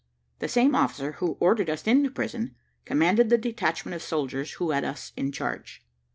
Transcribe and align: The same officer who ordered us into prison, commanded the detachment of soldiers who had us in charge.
The 0.39 0.47
same 0.47 0.73
officer 0.73 1.11
who 1.19 1.37
ordered 1.39 1.69
us 1.69 1.85
into 1.85 2.09
prison, 2.09 2.55
commanded 2.85 3.29
the 3.29 3.37
detachment 3.37 3.93
of 3.93 4.01
soldiers 4.01 4.53
who 4.53 4.71
had 4.71 4.83
us 4.83 5.13
in 5.15 5.31
charge. 5.31 5.83